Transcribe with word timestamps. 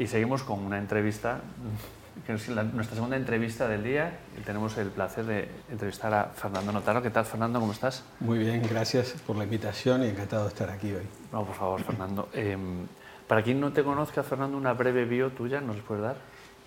Y 0.00 0.06
seguimos 0.06 0.42
con 0.42 0.60
una 0.60 0.78
entrevista, 0.78 1.42
que 2.26 2.32
es 2.32 2.48
nuestra 2.48 2.94
segunda 2.94 3.18
entrevista 3.18 3.68
del 3.68 3.84
día, 3.84 4.18
y 4.38 4.40
tenemos 4.40 4.78
el 4.78 4.88
placer 4.88 5.26
de 5.26 5.48
entrevistar 5.70 6.14
a 6.14 6.24
Fernando 6.34 6.72
Notaro. 6.72 7.02
¿Qué 7.02 7.10
tal, 7.10 7.26
Fernando? 7.26 7.60
¿Cómo 7.60 7.72
estás? 7.72 8.02
Muy 8.18 8.38
bien, 8.38 8.62
gracias 8.66 9.14
por 9.26 9.36
la 9.36 9.44
invitación 9.44 10.02
y 10.02 10.06
encantado 10.06 10.44
de 10.44 10.48
estar 10.48 10.70
aquí 10.70 10.90
hoy. 10.90 11.02
No, 11.30 11.44
por 11.44 11.54
favor, 11.54 11.82
Fernando. 11.82 12.30
Em, 12.32 12.86
para 13.28 13.42
quien 13.42 13.60
no 13.60 13.74
te 13.74 13.84
conozca, 13.84 14.22
Fernando, 14.22 14.56
una 14.56 14.72
breve 14.72 15.04
bio 15.04 15.32
tuya, 15.32 15.60
¿nos 15.60 15.76
puedes 15.82 16.02
dar? 16.02 16.16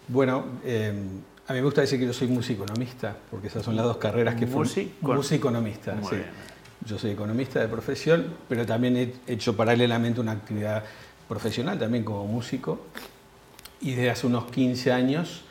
Bueno, 0.09 0.45
em, 0.63 1.19
a 1.47 1.53
mí 1.53 1.57
me 1.57 1.63
gusta 1.63 1.81
decir 1.81 1.99
que 1.99 2.05
yo 2.05 2.13
soy 2.13 2.27
musiconomista, 2.27 3.17
porque 3.31 3.47
esas 3.47 3.65
son 3.65 3.75
las 3.75 3.85
dos 3.85 3.97
carreras 3.97 4.35
que 4.35 4.45
fui. 4.45 4.93
Musiconomista, 5.01 5.97
sí. 6.07 6.17
Yo 6.85 6.99
soy 6.99 7.11
economista 7.11 7.59
de 7.61 7.67
profesión, 7.67 8.35
pero 8.47 8.63
también 8.63 8.95
he 8.95 9.13
hecho 9.25 9.57
paralelamente 9.57 10.21
una 10.21 10.33
actividad 10.33 10.83
profesional 11.27 11.79
también 11.79 12.03
como 12.03 12.27
músico. 12.27 12.81
Y 13.83 13.95
desde 13.95 14.11
hace 14.11 14.27
unos 14.27 14.45
15 14.45 14.93
años 14.93 15.41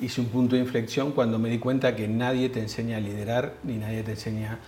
hice 0.00 0.22
un 0.22 0.28
punto 0.28 0.56
de 0.56 0.62
inflexión 0.62 1.12
cuando 1.12 1.38
me 1.38 1.50
di 1.50 1.58
cuenta 1.58 1.94
que 1.94 2.08
nadie 2.08 2.48
te 2.48 2.60
enseña 2.60 2.96
a 2.96 3.00
liderar 3.00 3.56
ni 3.62 3.76
nadie 3.76 4.02
te 4.02 4.12
enseña 4.12 4.58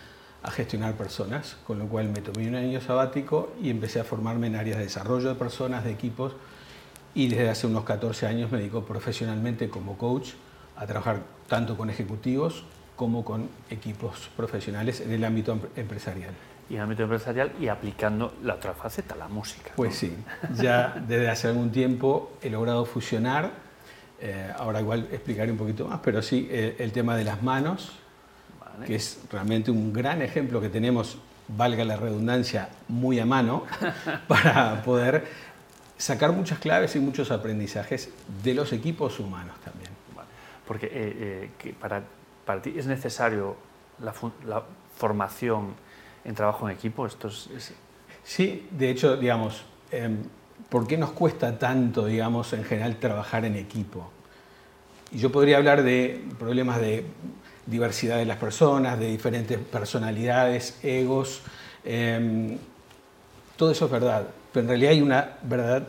a 0.43 0.51
gestionar 0.51 0.99
personas, 0.99 1.57
con 1.67 1.79
lo 1.79 1.87
cual 1.87 2.11
me 2.11 2.21
tomé 2.21 2.47
un 2.47 2.57
año 2.57 2.79
sabático 2.83 3.55
y 3.63 3.71
empecé 3.71 4.01
a 4.01 4.05
formarme 4.05 4.49
en 4.49 4.57
áreas 4.57 4.77
de 4.77 4.85
desarrollo 4.85 5.31
de 5.31 5.35
personas, 5.35 5.83
de 5.83 5.93
equipos, 5.93 6.35
y 7.15 7.29
desde 7.29 7.49
hace 7.49 7.67
unos 7.67 7.85
14 7.85 8.27
años 8.27 8.53
me 8.53 8.59
dedico 8.59 8.85
profesionalmente 8.85 9.71
como 9.71 9.97
coach 9.97 10.33
a 10.77 10.87
trabajar 10.87 11.23
tanto 11.49 11.79
con 11.79 11.89
ejecutivos 11.89 12.65
como 12.97 13.25
con 13.25 13.49
equipos 13.71 14.29
profesionales 14.37 15.01
en 15.01 15.11
el 15.11 15.25
ámbito 15.25 15.59
empresarial. 15.75 16.35
Y 16.69 16.75
en 16.75 16.79
el 16.79 16.83
ámbito 16.85 17.05
empresarial 17.05 17.53
y 17.61 17.69
aplicando 17.69 18.35
la 18.43 18.55
otra 18.55 18.75
faceta, 18.75 19.15
la 19.15 19.29
música. 19.29 19.73
Pues 19.77 19.97
sí, 19.97 20.17
ya 20.55 20.97
desde 21.07 21.29
hace 21.29 21.49
algún 21.49 21.71
tiempo 21.71 22.33
he 22.43 22.51
logrado 22.51 22.85
fusionar, 22.85 23.53
eh, 24.21 24.53
ahora 24.57 24.81
igual 24.81 25.09
explicaré 25.13 25.53
un 25.53 25.59
poquito 25.59 25.87
más, 25.87 26.01
pero 26.03 26.23
sí 26.23 26.49
eh, 26.51 26.77
el 26.79 26.93
tema 26.93 27.17
de 27.17 27.25
las 27.25 27.43
manos, 27.43 27.93
que 28.85 28.97
es 28.97 29.21
realmente 29.31 29.71
un 29.71 29.93
gran 29.93 30.23
ejemplo 30.23 30.61
que 30.61 30.69
tenemos, 30.69 31.19
valga 31.49 31.85
la 31.85 31.97
redundancia, 31.97 32.69
muy 32.89 33.21
a 33.21 33.27
mano, 33.27 33.65
para 34.29 34.83
poder 34.83 35.25
sacar 35.97 36.33
muchas 36.33 36.59
claves 36.59 36.97
y 36.97 37.01
muchos 37.01 37.31
aprendizajes 37.31 38.11
de 38.43 38.55
los 38.55 38.73
equipos 38.73 39.21
humanos 39.21 39.57
también. 39.65 39.91
Porque 40.67 40.91
eh, 40.93 41.75
para 41.81 42.03
¿Para 42.47 42.63
ti 42.63 42.75
es 42.77 42.87
necesario 42.87 43.57
la, 43.99 44.15
formación 44.97 45.75
en 46.27 46.35
trabajo 46.35 46.69
en 46.69 46.77
equipo? 46.77 47.07
Esto 47.07 47.29
es, 47.29 47.73
Sí, 48.25 48.67
de 48.73 48.91
hecho, 48.91 49.17
digamos, 49.17 49.63
em, 49.93 50.19
¿por 50.69 50.89
qué 50.89 50.99
nos 50.99 51.11
cuesta 51.13 51.57
tanto, 51.57 52.07
digamos, 52.07 52.53
en 52.53 52.65
general 52.65 52.97
trabajar 52.97 53.45
en 53.45 53.55
equipo? 53.55 54.11
Y 55.13 55.19
yo 55.19 55.31
podría 55.31 55.59
hablar 55.59 55.85
de 55.85 56.25
problemas 56.37 56.81
de 56.81 57.05
diversidad 57.67 58.17
de 58.17 58.27
las 58.27 58.39
personas, 58.39 58.99
de 58.99 59.07
diferentes 59.09 59.59
personalidades, 59.59 60.81
egos. 60.83 61.43
Em, 61.85 62.59
todo 63.57 63.71
eso 63.71 63.85
es 63.85 63.93
verdad, 63.93 64.27
pero 64.53 64.65
en 64.65 64.69
realidad 64.69 64.91
hay 64.91 65.03
una 65.03 65.37
verdad 65.43 65.87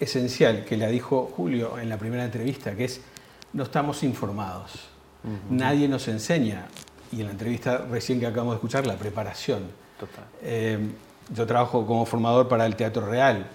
esencial 0.00 0.64
que 0.64 0.78
la 0.78 0.88
dijo 0.88 1.30
Julio 1.36 1.78
en 1.78 1.90
la 1.90 1.98
primera 1.98 2.24
entrevista, 2.24 2.74
que 2.74 2.84
es 2.84 3.02
no 3.52 3.64
estamos 3.64 4.02
informados. 4.02 4.88
Nadie 5.50 5.86
nos 5.86 6.08
enseña, 6.08 6.66
y 7.12 7.20
en 7.20 7.26
la 7.26 7.32
entrevista 7.32 7.78
recién 7.90 8.18
que 8.18 8.26
acabamos 8.26 8.54
de 8.54 8.56
escuchar, 8.56 8.86
la 8.86 8.96
preparación. 8.96 9.62
Eh, 10.42 10.78
yo 11.32 11.46
trabajo 11.46 11.86
como 11.86 12.04
formador 12.06 12.48
para 12.48 12.66
el 12.66 12.74
Teatro 12.74 13.06
Real. 13.06 13.46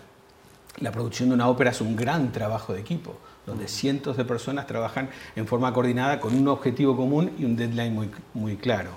La 0.80 0.91
producción 0.91 1.30
de 1.30 1.36
una 1.36 1.50
ópera 1.50 1.72
es 1.72 1.81
un 1.81 1.95
gran 1.95 2.31
trabajo 2.31 2.73
de 2.73 2.80
equipo, 2.80 3.17
donde 3.45 3.67
cientos 3.67 4.16
de 4.16 4.25
personas 4.25 4.67
trabajan 4.67 5.09
en 5.35 5.47
forma 5.47 5.73
coordinada 5.73 6.19
con 6.19 6.35
un 6.35 6.47
objetivo 6.47 6.95
común 6.95 7.31
y 7.39 7.45
un 7.45 7.55
deadline 7.55 7.94
muy, 7.94 8.11
muy 8.33 8.55
claro. 8.58 8.91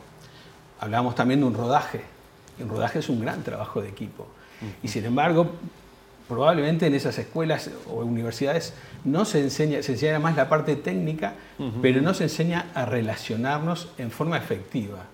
Hablábamos 0.78 1.14
también 1.14 1.40
de 1.40 1.46
un 1.46 1.54
rodaje. 1.54 2.02
Un 2.60 2.68
rodaje 2.68 2.98
es 2.98 3.08
un 3.08 3.20
gran 3.20 3.42
trabajo 3.42 3.80
de 3.80 3.88
equipo. 3.88 4.26
Y 4.82 4.88
sin 4.88 5.06
embargo, 5.06 5.52
probablemente 6.30 6.86
en 6.86 6.94
esas 6.94 7.18
escuelas 7.18 7.72
o 7.90 8.04
universidades 8.04 8.72
no 9.04 9.24
se 9.24 9.40
enseña, 9.40 9.82
se 9.82 9.92
enseña 9.92 10.20
más 10.20 10.36
la 10.36 10.48
parte 10.48 10.76
técnica, 10.76 11.34
pero 11.82 12.00
no 12.00 12.14
se 12.14 12.24
enseña 12.24 12.66
a 12.72 12.86
relacionarnos 12.86 13.90
en 13.98 14.12
forma 14.12 14.38
efectiva. 14.38 15.06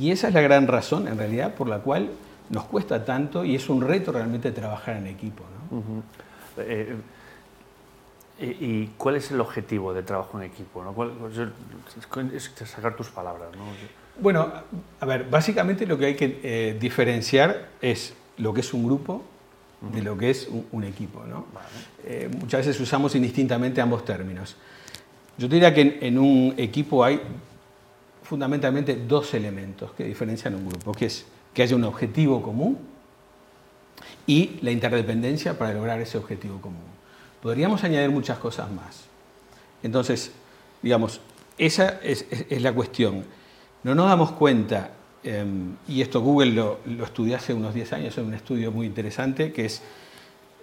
Y 0.00 0.10
esa 0.10 0.28
es 0.28 0.34
la 0.34 0.40
gran 0.40 0.66
razón, 0.66 1.06
en 1.06 1.18
realidad, 1.18 1.54
por 1.54 1.68
la 1.68 1.80
cual 1.80 2.08
nos 2.48 2.64
cuesta 2.64 3.04
tanto 3.04 3.44
y 3.44 3.56
es 3.56 3.68
un 3.68 3.82
reto 3.82 4.10
realmente 4.10 4.50
trabajar 4.50 4.96
en 4.96 5.08
equipo. 5.08 5.44
Eh, 6.56 6.96
¿Y 8.40 8.86
cuál 8.96 9.16
es 9.16 9.30
el 9.30 9.42
objetivo 9.42 9.92
del 9.92 10.06
trabajo 10.06 10.40
en 10.40 10.44
equipo? 10.44 10.82
es 12.34 12.52
sacar 12.64 12.96
tus 12.96 13.10
palabras. 13.10 13.50
Bueno, 14.18 14.50
a 14.98 15.04
ver, 15.04 15.28
básicamente 15.28 15.86
lo 15.86 15.98
que 15.98 16.06
hay 16.06 16.14
que 16.14 16.40
eh, 16.42 16.78
diferenciar 16.80 17.68
es 17.82 18.14
lo 18.38 18.54
que 18.54 18.60
es 18.60 18.72
un 18.72 18.86
grupo 18.86 19.22
de 19.80 20.02
lo 20.02 20.16
que 20.18 20.30
es 20.30 20.48
un, 20.72 20.84
equipo. 20.84 21.24
¿no? 21.24 21.46
Eh, 22.04 22.28
muchas 22.40 22.66
veces 22.66 22.80
usamos 22.80 23.14
indistintamente 23.14 23.80
ambos 23.80 24.04
términos. 24.04 24.56
Yo 25.36 25.46
diría 25.46 25.72
que 25.72 25.98
en, 26.00 26.18
un 26.18 26.54
equipo 26.56 27.04
hay 27.04 27.20
fundamentalmente 28.24 28.96
dos 28.96 29.32
elementos 29.34 29.92
que 29.92 30.04
diferencian 30.04 30.54
un 30.54 30.68
grupo, 30.68 30.92
que 30.92 31.06
es 31.06 31.24
que 31.54 31.62
haya 31.62 31.76
un 31.76 31.84
objetivo 31.84 32.42
común 32.42 32.78
y 34.26 34.58
la 34.62 34.70
interdependencia 34.70 35.56
para 35.56 35.72
lograr 35.72 36.00
ese 36.00 36.18
objetivo 36.18 36.60
común. 36.60 36.98
Podríamos 37.40 37.84
añadir 37.84 38.10
muchas 38.10 38.38
cosas 38.38 38.70
más. 38.70 39.04
Entonces, 39.82 40.32
digamos, 40.82 41.20
esa 41.56 42.00
es 42.02 42.26
la 42.60 42.72
cuestión. 42.72 43.24
No 43.84 43.94
nos 43.94 44.06
damos 44.08 44.32
cuenta 44.32 44.90
Em, 45.24 45.74
y 45.88 46.00
esto 46.00 46.20
Google 46.20 46.52
lo, 46.52 46.78
lo, 46.86 47.04
estudió 47.04 47.36
hace 47.36 47.52
unos 47.52 47.74
10 47.74 47.92
años 47.92 48.18
en 48.18 48.26
un 48.26 48.34
estudio 48.34 48.70
muy 48.70 48.86
interesante, 48.86 49.52
que 49.52 49.66
es, 49.66 49.82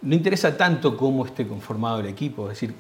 no 0.02 0.16
interesa 0.16 0.56
tanto 0.56 0.96
cómo 0.96 1.26
esté 1.26 1.48
conformado 1.48 2.00
el 2.00 2.08
equipo, 2.08 2.44
es 2.44 2.60
decir, 2.60 2.74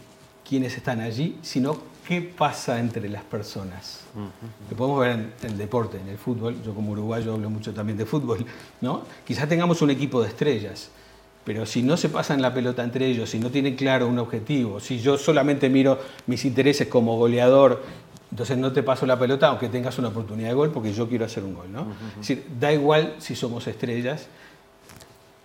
quiénes 0.47 0.77
están 0.77 1.01
allí, 1.01 1.37
sino 1.41 1.77
qué 2.07 2.21
pasa 2.21 2.79
entre 2.79 3.09
las 3.09 3.23
personas. 3.23 4.01
Lo 4.69 4.77
podemos 4.77 4.99
ver 4.99 5.11
en, 5.11 5.33
el 5.43 5.57
deporte, 5.57 5.99
en 5.99 6.07
el 6.07 6.17
fútbol, 6.17 6.61
yo 6.63 6.73
como 6.73 6.91
uruguayo 6.91 7.33
hablo 7.33 7.49
mucho 7.49 7.73
también 7.73 7.97
de 7.97 8.05
fútbol, 8.05 8.45
¿no? 8.81 9.03
Quizás 9.25 9.49
tengamos 9.49 9.81
un 9.81 9.89
equipo 9.89 10.21
de 10.21 10.29
estrellas, 10.29 10.91
pero 11.45 11.65
si 11.65 11.83
no 11.83 11.95
se 11.95 12.09
pasan 12.09 12.41
la 12.41 12.53
pelota 12.53 12.83
entre 12.83 13.05
ellos, 13.05 13.29
si 13.29 13.39
no 13.39 13.51
tienen 13.51 13.75
claro 13.75 14.07
un 14.07 14.19
objetivo, 14.19 14.79
si 14.79 14.99
yo 14.99 15.17
solamente 15.17 15.69
miro 15.69 15.99
mis 16.27 16.43
intereses 16.43 16.87
como 16.87 17.17
goleador 17.17 17.81
entonces 18.31 18.57
no 18.57 18.73
te 18.73 18.83
paso 18.83 19.05
la 19.05 19.17
pelota 19.17 19.47
aunque 19.47 19.69
tengas 19.69 19.97
una 19.97 20.09
oportunidad 20.09 20.49
de 20.49 20.55
gol 20.55 20.71
porque 20.71 20.91
yo 20.91 21.07
quiero 21.07 21.23
hacer 21.23 21.43
un 21.43 21.53
gol. 21.53 21.71
¿no? 21.71 21.87
Es 22.11 22.27
decir, 22.27 22.45
da 22.59 22.73
igual 22.73 23.15
si 23.19 23.33
somos 23.33 23.65
estrellas, 23.67 24.27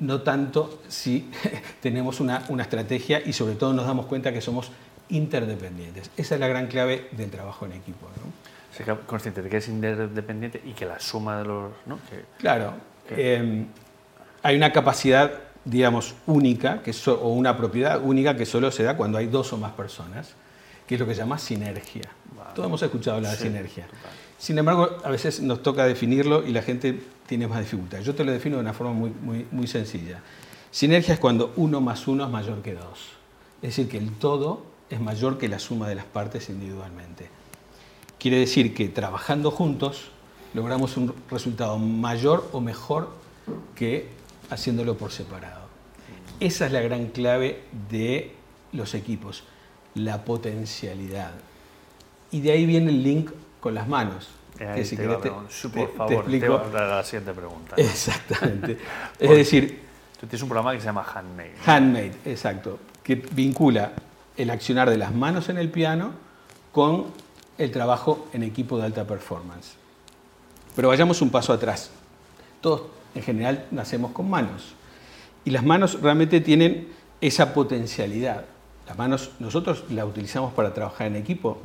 no 0.01 0.23
tanto 0.23 0.81
si 0.89 1.31
tenemos 1.81 2.19
una, 2.19 2.45
una, 2.49 2.65
estrategia 2.65 3.23
y 3.25 3.33
sobre 3.33 3.55
todo 3.55 3.73
nos 3.73 3.87
damos 3.87 4.07
cuenta 4.07 4.33
que 4.33 4.41
somos 4.41 4.73
interdependientes. 5.09 6.11
Esa 6.17 6.35
es 6.35 6.41
la 6.41 6.49
gran 6.49 6.67
clave 6.67 7.09
del 7.13 7.31
trabajo 7.31 7.67
en 7.67 7.73
equipo. 7.73 8.09
¿no? 8.17 8.77
Ser 8.77 8.99
consciente 9.07 9.43
de 9.43 9.49
que 9.49 9.59
es 9.59 9.69
interdependiente 9.69 10.61
y 10.65 10.73
que 10.73 10.87
la 10.87 10.99
suma 10.99 11.39
de 11.39 11.45
los... 11.45 11.71
¿no? 11.87 11.99
claro. 12.39 12.75
Em, 13.11 13.67
hay 14.43 14.57
una 14.57 14.73
capacidad, 14.73 15.31
digamos, 15.65 16.15
única 16.27 16.83
que 16.83 16.95
o 17.11 17.29
una 17.29 17.57
propiedad 17.57 18.01
única 18.03 18.37
que 18.37 18.47
solo 18.47 18.71
se 18.71 18.83
da 18.83 18.97
cuando 18.97 19.19
hay 19.19 19.27
dos 19.27 19.53
o 19.53 19.59
más 19.59 19.73
personas 19.73 20.35
que 20.91 20.97
es 20.97 21.01
lo 21.01 21.07
que 21.07 21.15
se 21.15 21.21
llama 21.21 21.39
sinergia. 21.39 22.03
Todos 22.53 22.67
hemos 22.67 22.83
escuchado 22.83 23.19
hablar 23.19 23.37
de 23.37 23.45
sinergia. 23.45 23.87
Sin 24.39 24.59
embargo, 24.59 24.99
a 25.05 25.09
veces 25.11 25.41
nos 25.41 25.63
toca 25.63 25.85
definirlo 25.85 26.45
y 26.45 26.51
la 26.51 26.63
gente 26.63 27.01
tiene 27.29 27.47
más 27.47 27.61
dificultad. 27.61 28.01
Yo 28.01 28.13
te 28.13 28.25
lo 28.25 28.33
defino 28.33 28.57
de 28.57 28.63
una 28.63 28.73
forma 28.73 28.93
muy, 28.93 29.11
muy, 29.11 29.47
muy 29.53 29.69
sencilla. 29.69 30.21
Sinergia 30.73 31.15
es 31.15 31.21
cuando 31.21 31.53
uno 31.55 31.81
más 31.81 32.09
uno 32.09 32.25
es 32.25 32.31
mayor 32.31 32.61
que 32.63 32.75
dos. 32.75 33.11
Es 33.63 33.77
decir, 33.77 33.89
que 33.89 33.99
el 33.99 34.11
todo 34.15 34.65
es 34.91 35.01
mayor 35.01 35.39
que 35.39 35.49
la 35.49 35.61
suma 35.61 35.89
de 35.89 35.95
las 35.95 36.07
partes 36.07 36.49
individualmente. 36.49 37.31
Quiere 38.19 38.39
decir 38.39 38.75
que 38.75 38.89
trabajando 38.89 39.53
juntos 39.53 40.11
logramos 40.55 40.97
un 40.97 41.15
resultado 41.31 41.79
mayor 41.79 42.49
o 42.51 42.61
mejor 42.61 43.11
que 43.77 44.09
haciéndolo 44.51 44.97
por 44.97 45.13
separado. 45.13 45.69
Esa 46.41 46.67
es 46.67 46.73
la 46.73 46.81
gran 46.81 47.07
clave 47.07 47.63
de 47.91 48.35
los 48.73 48.95
equipos 48.95 49.45
la 49.95 50.25
potencialidad. 50.25 51.33
Y 52.31 52.41
de 52.41 52.53
ahí 52.53 52.67
viene 52.67 52.91
el 52.91 53.03
link 53.03 53.31
con 53.61 53.75
las 53.75 53.89
manos. 53.89 54.29
que 54.57 54.85
si 54.85 54.97
te, 54.97 55.05
por 55.07 55.49
favor, 55.97 56.07
te, 56.07 56.15
explico. 56.15 56.63
la 56.73 57.03
siguiente 57.03 57.33
pregunta. 57.33 57.75
Exactamente. 57.77 58.79
es 59.19 59.31
decir... 59.31 59.91
Tú 60.21 60.27
tienes 60.27 60.43
un 60.43 60.51
programa 60.51 60.73
que 60.75 60.81
se 60.81 60.85
llama 60.85 61.03
Handmade. 61.03 61.55
Handmade, 61.65 62.13
exacto. 62.27 62.79
Que 63.03 63.15
vincula 63.15 63.93
el 64.37 64.51
accionar 64.51 64.91
de 64.91 64.99
las 64.99 65.15
manos 65.15 65.49
en 65.49 65.57
el 65.57 65.71
piano 65.71 66.13
con 66.73 67.07
el 67.57 67.71
trabajo 67.71 68.29
en 68.35 68.43
equipo 68.43 68.77
de 68.77 68.85
alta 68.85 69.07
performance. 69.07 69.73
Pero 70.77 70.89
vayamos 70.89 71.23
un 71.23 71.31
paso 71.31 71.55
atrás. 71.55 71.91
Todos 72.61 72.83
en 73.15 73.23
general 73.23 73.67
nacemos 73.71 74.13
con 74.13 74.29
manos. 74.29 74.75
Y 75.45 75.51
las 75.51 75.65
manos 75.65 76.01
realmente 76.01 76.41
tienen 76.41 76.89
esa 77.21 77.53
potencialidad 77.55 78.45
Las 78.87 78.97
manos 78.99 79.31
nosotros 79.39 79.85
las 79.91 80.05
utilizamos 80.05 80.53
para 80.53 80.75
trabajar 80.75 81.07
en 81.07 81.17
equipo 81.17 81.59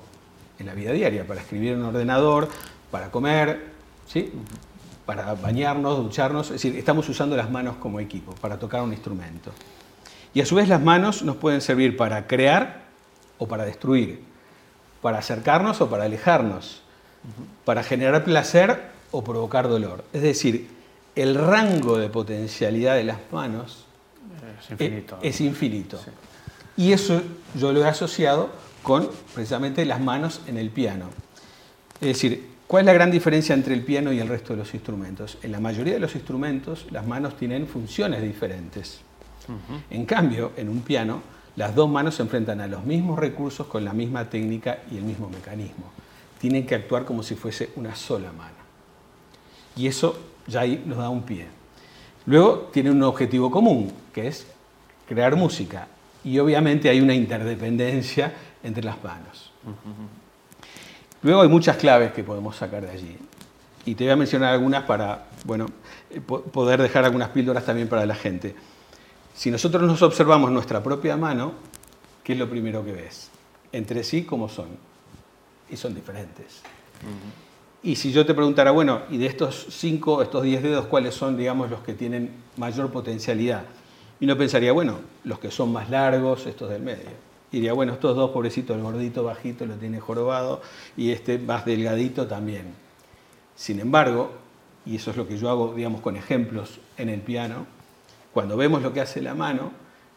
en 0.59 0.67
la 0.67 0.73
vida 0.73 0.91
diaria, 0.91 1.25
para 1.25 1.41
escribir 1.41 1.73
en 1.73 1.79
un 1.79 1.85
ordenador, 1.85 2.47
para 2.91 3.09
comer, 3.09 3.71
¿sí? 4.07 4.31
para 5.05 5.33
bañarnos, 5.35 5.97
ducharnos, 5.97 6.47
es 6.47 6.53
decir, 6.53 6.75
estamos 6.77 7.07
usando 7.09 7.35
las 7.35 7.49
manos 7.49 7.75
como 7.77 7.99
equipo 7.99 8.33
para 8.35 8.57
tocar 8.57 8.81
un 8.81 8.91
instrumento. 8.91 9.51
Y 10.33 10.41
a 10.41 10.45
su 10.45 10.55
vez 10.55 10.67
las 10.67 10.81
manos 10.81 11.23
nos 11.23 11.37
pueden 11.37 11.61
servir 11.61 11.95
para 11.95 12.27
crear 12.27 12.83
o 13.37 13.47
para 13.47 13.65
destruir, 13.65 14.21
para 15.01 15.19
acercarnos 15.19 15.81
o 15.81 15.89
para 15.89 16.05
alejarnos, 16.05 16.81
para 17.63 17.83
generar 17.83 18.23
placer 18.23 18.89
o 19.11 19.23
provocar 19.23 19.67
dolor. 19.67 20.03
Es 20.13 20.21
decir, 20.21 20.69
el 21.15 21.35
rango 21.35 21.97
de 21.97 22.09
potencialidad 22.09 22.95
de 22.95 23.05
las 23.05 23.17
manos 23.31 23.85
Es 24.59 24.71
infinito. 24.71 25.19
es, 25.21 25.41
infinito. 25.41 25.99
Y 26.77 26.91
eso 26.91 27.21
yo 27.55 27.71
lo 27.71 27.83
he 27.83 27.87
asociado 27.87 28.49
con 28.83 29.09
precisamente 29.33 29.85
las 29.85 30.01
manos 30.01 30.41
en 30.47 30.57
el 30.57 30.69
piano. 30.69 31.05
Es 32.01 32.07
decir, 32.07 32.49
¿cuál 32.67 32.81
es 32.81 32.85
la 32.87 32.93
gran 32.93 33.11
diferencia 33.11 33.55
entre 33.55 33.73
el 33.73 33.83
piano 33.83 34.11
y 34.11 34.19
el 34.19 34.27
resto 34.27 34.53
de 34.53 34.59
los 34.59 34.73
instrumentos? 34.73 35.37
En 35.41 35.51
la 35.51 35.59
mayoría 35.59 35.93
de 35.93 35.99
los 35.99 36.15
instrumentos 36.15 36.85
las 36.91 37.07
manos 37.07 37.37
tienen 37.37 37.67
funciones 37.67 38.21
diferentes. 38.21 38.99
En 39.91 40.05
cambio, 40.05 40.51
en 40.57 40.69
un 40.69 40.81
piano, 40.81 41.21
las 41.55 41.75
dos 41.75 41.89
manos 41.89 42.15
se 42.15 42.23
enfrentan 42.23 42.61
a 42.61 42.67
los 42.67 42.83
mismos 42.83 43.17
recursos 43.19 43.67
con 43.67 43.85
la 43.85 43.93
misma 43.93 44.29
técnica 44.29 44.79
y 44.91 44.97
el 44.97 45.03
mismo 45.03 45.29
mecanismo. 45.29 45.85
Tienen 46.39 46.65
que 46.65 46.75
actuar 46.75 47.05
como 47.05 47.23
si 47.23 47.35
fuese 47.35 47.69
una 47.75 47.95
sola 47.95 48.31
mano. 48.31 48.55
Y 49.75 49.87
eso 49.87 50.17
ya 50.47 50.61
ahí 50.61 50.83
nos 50.85 50.97
da 50.97 51.09
un 51.09 51.23
pie. 51.23 51.47
Luego 52.25 52.69
tiene 52.73 52.91
un 52.91 53.01
objetivo 53.03 53.51
común, 53.51 53.91
que 54.13 54.27
es 54.27 54.47
crear 55.07 55.35
música. 55.35 55.87
Y 56.23 56.39
obviamente 56.39 56.89
hay 56.89 56.99
una 57.01 57.13
interdependencia 57.13 58.33
entre 58.63 58.83
las 58.83 59.03
manos. 59.03 59.51
Luego 61.21 61.41
hay 61.41 61.49
muchas 61.49 61.77
claves 61.77 62.11
que 62.13 62.23
podemos 62.23 62.55
sacar 62.55 62.81
de 62.83 62.91
allí. 62.91 63.17
Y 63.85 63.93
te 63.95 64.03
voy 64.05 64.13
a 64.13 64.15
mencionar 64.15 64.53
algunas 64.53 64.83
para 64.83 65.25
bueno, 65.45 65.67
eh, 66.09 66.19
po- 66.19 66.41
poder 66.41 66.81
dejar 66.81 67.05
algunas 67.05 67.29
píldoras 67.29 67.63
también 67.65 67.87
para 67.87 68.05
la 68.05 68.15
gente. 68.15 68.55
Si 69.35 69.51
nosotros 69.51 69.83
nos 69.83 70.01
observamos 70.01 70.49
nuestra 70.51 70.81
propia 70.81 71.15
mano, 71.17 71.53
¿qué 72.23 72.33
es 72.33 72.39
lo 72.39 72.49
primero 72.49 72.83
que 72.83 72.93
ves? 72.93 73.29
Entre 73.71 74.03
sí, 74.03 74.23
¿cómo 74.23 74.49
son? 74.49 74.69
Y 75.69 75.77
son 75.77 75.93
diferentes. 75.93 76.61
Y 77.85 77.97
si 77.97 78.11
yo 78.11 78.25
te 78.25 78.33
preguntara, 78.33 78.71
bueno, 78.71 79.03
y 79.11 79.17
de 79.19 79.27
estos 79.27 79.67
cinco, 79.69 80.23
estos 80.23 80.41
diez 80.41 80.63
dedos, 80.63 80.87
¿cuáles 80.87 81.13
son, 81.13 81.37
digamos, 81.37 81.69
los 81.69 81.81
que 81.81 81.93
tienen 81.93 82.31
mayor 82.57 82.91
potencialidad? 82.91 83.61
Y 84.19 84.25
uno 84.25 84.35
pensaría, 84.35 84.71
bueno, 84.71 84.97
los 85.23 85.37
que 85.37 85.51
son 85.51 85.71
más 85.71 85.91
largos, 85.91 86.47
estos 86.47 86.67
del 86.71 86.81
medio. 86.81 87.11
Y 87.51 87.57
diría, 87.57 87.73
bueno, 87.73 87.93
estos 87.93 88.15
dos, 88.15 88.31
pobrecitos, 88.31 88.75
el 88.75 88.81
gordito 88.81 89.23
bajito 89.23 89.67
lo 89.67 89.75
tiene 89.75 89.99
jorobado 89.99 90.63
y 90.97 91.11
este 91.11 91.37
más 91.37 91.63
delgadito 91.63 92.25
también. 92.25 92.73
Sin 93.55 93.79
embargo, 93.79 94.31
y 94.83 94.95
eso 94.95 95.11
es 95.11 95.17
lo 95.17 95.27
que 95.27 95.37
yo 95.37 95.51
hago, 95.51 95.75
digamos, 95.75 96.01
con 96.01 96.15
ejemplos 96.17 96.79
en 96.97 97.09
el 97.09 97.21
piano, 97.21 97.67
cuando 98.33 98.57
vemos 98.57 98.81
lo 98.81 98.93
que 98.93 99.01
hace 99.01 99.21
la 99.21 99.35
mano, 99.35 99.71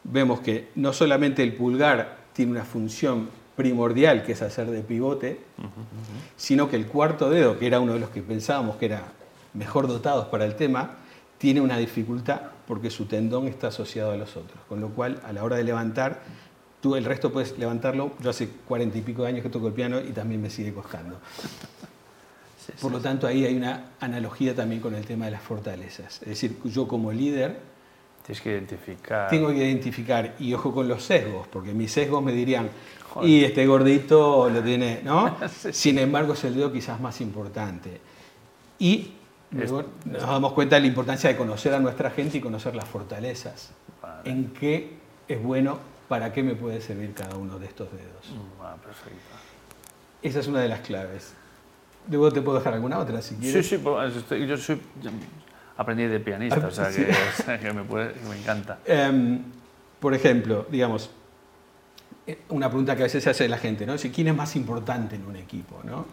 vemos 0.05 0.41
que 0.41 0.71
no 0.75 0.95
solamente 0.95 1.43
el 1.43 1.53
pulgar 1.53 2.17
tiene 2.33 2.53
una 2.53 2.65
función 2.65 3.29
primordial, 3.59 4.23
que 4.23 4.33
es 4.33 4.41
hacer 4.41 4.71
de 4.71 4.83
pivote, 4.83 5.41
sino 6.37 6.71
que 6.71 6.77
el 6.77 6.87
cuarto 6.87 7.29
dedo, 7.29 7.59
que 7.59 7.67
era 7.67 7.81
uno 7.81 7.95
de 7.95 7.99
los 7.99 8.11
que 8.11 8.23
pensábamos 8.23 8.77
que 8.77 8.87
era 8.87 9.03
mejor 9.53 9.89
dotados 9.89 10.29
para 10.29 10.45
el 10.45 10.55
tema, 10.55 10.95
tiene 11.39 11.61
una 11.61 11.77
dificultad 11.77 12.41
porque 12.69 12.89
su 12.89 13.07
tendón 13.07 13.49
está 13.49 13.67
asociado 13.67 14.13
a 14.13 14.17
los 14.17 14.37
otros. 14.37 14.61
Con 14.69 14.81
lo 14.81 14.91
cual, 14.91 15.21
a 15.25 15.33
la 15.33 15.43
hora 15.43 15.57
de 15.57 15.65
levantar, 15.65 16.23
tú 16.81 16.95
el 16.95 17.05
resto 17.05 17.33
puedes 17.33 17.59
levantarlo. 17.59 18.13
Yo 18.21 18.31
hace 18.31 18.49
cuarenta 18.49 18.97
y 18.97 19.01
pico 19.01 19.23
de 19.23 19.31
años 19.31 19.43
que 19.43 19.51
toco 19.51 19.67
el 19.67 19.73
piano 19.73 19.99
y 20.01 20.13
también 20.13 20.41
me 20.41 20.51
sigue 20.51 20.73
costando. 20.73 21.19
Por 22.81 22.93
lo 22.93 23.01
tanto, 23.01 23.27
ahí 23.27 23.45
hay 23.45 23.57
una 23.57 23.91
analogía 23.99 24.55
también 24.55 24.81
con 24.81 24.95
el 24.95 25.05
tema 25.05 25.25
de 25.25 25.33
las 25.33 25.43
fortalezas. 25.43 26.23
Es 26.23 26.29
decir, 26.29 26.59
yo 26.63 26.87
como 26.87 27.11
líder 27.11 27.59
Tienes 28.29 28.43
que 28.43 28.51
identificar. 28.51 29.31
tengo 29.31 29.49
que 29.49 29.55
identificar, 29.57 30.35
y 30.39 30.53
ojo 30.53 30.71
con 30.75 30.87
los 30.87 31.03
sesgos, 31.03 31.49
porque 31.49 31.73
mis 31.73 31.91
sesgos 31.91 32.23
me 32.23 32.31
dirían, 32.33 32.69
Joder. 33.15 33.27
y 33.29 33.43
este 33.43 33.67
gordito 33.67 34.51
lo 34.51 34.63
tiene, 34.63 35.01
¿no? 35.03 35.35
Sin 35.73 35.99
embargo, 35.99 36.35
es 36.35 36.45
el 36.45 36.55
dedo 36.55 36.71
quizás 36.71 37.01
más 37.01 37.23
importante. 37.23 37.99
Y 38.79 39.13
luego 39.51 39.83
nos 40.05 40.21
damos 40.23 40.53
cuenta 40.53 40.77
de 40.77 40.83
la 40.83 40.89
importancia 40.89 41.31
de 41.31 41.37
conocer 41.39 41.73
a 41.73 41.81
nuestra 41.81 42.11
gente 42.11 42.37
y 42.37 42.41
conocer 42.43 42.77
las 42.77 42.85
fortalezas. 42.87 43.71
Vale. 44.03 44.31
En 44.31 44.49
qué 44.53 44.93
es 45.27 45.43
bueno, 45.43 45.79
para 46.07 46.31
qué 46.31 46.43
me 46.43 46.55
puede 46.55 46.83
servir 46.83 47.15
cada 47.15 47.35
uno 47.37 47.59
de 47.59 47.65
estos 47.65 47.91
dedos. 47.91 48.29
Mm, 48.31 48.63
ah, 48.63 48.77
perfecto. 48.85 49.19
Esa 50.21 50.41
es 50.41 50.47
una 50.49 50.61
de 50.61 50.69
las 50.69 50.81
claves. 50.81 51.33
Luego 52.11 52.31
te 52.31 52.43
puedo 52.43 52.59
dejar 52.59 52.75
alguna 52.75 52.99
otra 52.99 53.23
si 53.23 53.37
Sí, 53.37 53.41
quieres. 53.41 53.67
sí, 53.69 53.81
estoy- 54.17 54.47
yo 54.47 54.57
soy 54.59 54.79
aprendí 55.79 56.05
de 56.07 56.21
pianista, 56.21 56.61
Ah, 56.63 56.67
o 56.69 56.71
sea 56.71 56.93
sí. 56.93 57.03
que, 57.05 57.11
o 57.41 57.43
sea, 57.45 57.59
que 57.59 57.73
me, 57.73 57.83
puede- 57.85 58.13
que 58.13 58.29
me 58.29 58.37
encanta. 58.37 58.81
Em, 58.85 59.41
por 59.99 60.13
ejemplo, 60.13 60.67
digamos, 60.71 61.09
eh, 62.27 62.39
una 62.51 62.69
pregunta 62.69 62.95
que 62.95 63.03
a 63.03 63.07
veces 63.07 63.25
se 63.25 63.31
hace 63.31 63.49
la 63.49 63.57
gente, 63.59 63.87
¿no? 63.87 63.95
Es, 63.95 64.07
¿Quién 64.15 64.29
es 64.29 64.35
más 64.37 64.55
importante 64.57 65.17
en 65.17 65.25
un 65.25 65.37
equipo? 65.37 65.81
¿no? 65.85 66.05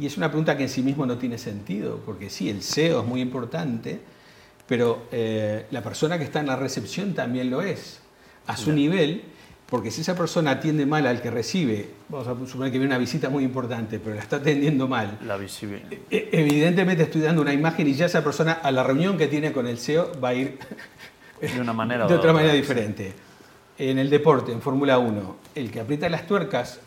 Y 0.00 0.06
es 0.06 0.16
una 0.16 0.28
pregunta 0.28 0.56
que 0.56 0.64
en 0.64 0.68
sí 0.68 0.82
mismo 0.82 1.06
no 1.06 1.16
tiene 1.16 1.38
sentido, 1.38 2.00
porque 2.04 2.28
sí, 2.28 2.50
el 2.50 2.62
CEO 2.62 3.00
es 3.02 3.06
muy 3.06 3.20
importante, 3.20 4.00
pero 4.66 5.06
eh, 5.12 5.66
la 5.70 5.82
persona 5.82 6.18
que 6.18 6.24
está 6.24 6.40
en 6.40 6.46
la 6.46 6.56
recepción 6.56 7.14
también 7.14 7.50
lo 7.50 7.62
es, 7.62 8.00
a 8.46 8.56
su 8.56 8.72
nivel, 8.72 9.22
porque 9.68 9.90
si 9.90 10.00
esa 10.00 10.14
persona 10.14 10.52
atiende 10.52 10.86
mal 10.86 11.06
al 11.06 11.20
que 11.20 11.30
recibe, 11.30 11.90
vamos 12.08 12.26
a 12.26 12.34
suponer 12.50 12.72
que 12.72 12.78
viene 12.78 12.86
una 12.94 12.98
visita 12.98 13.28
muy 13.28 13.44
importante, 13.44 13.98
pero 13.98 14.14
la 14.16 14.22
está 14.22 14.36
atendiendo 14.36 14.88
mal, 14.88 15.18
La 15.26 15.36
visibilidad. 15.36 15.92
e- 16.10 16.28
Evidentemente 16.32 17.02
estoy 17.02 17.20
dando 17.20 17.42
una 17.42 17.52
imagen 17.52 17.86
y 17.86 17.92
ya 17.94 18.06
esa 18.06 18.24
persona 18.24 18.52
a 18.52 18.70
la 18.70 18.82
reunión 18.82 19.18
que 19.18 19.26
tiene 19.26 19.52
con 19.52 19.66
el 19.66 19.78
CEO 19.78 20.12
va 20.22 20.30
a 20.30 20.34
ir 20.34 20.58
De 21.40 21.60
una 21.60 21.72
manera 21.72 22.06
de 22.08 22.14
otra 22.14 22.32
manera 22.32 22.54
diferente. 22.54 23.12
En 23.78 23.98
el 23.98 24.08
deporte, 24.10 24.50
en 24.52 24.60
Fórmula 24.62 24.98
1, 24.98 25.36
el 25.54 25.70
que 25.70 25.80
aprieta 25.80 26.08
las 26.08 26.26
tuercas, 26.26 26.80